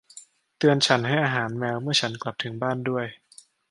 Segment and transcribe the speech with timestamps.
[0.57, 3.05] เตือนฉันให้อาหารแมวเมื่อฉันกลับถึงบ้านด้วย